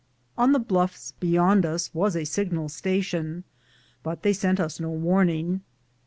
[0.35, 3.43] On the bluffs beyond us was a signal station,
[4.01, 5.61] but they sent us no warning.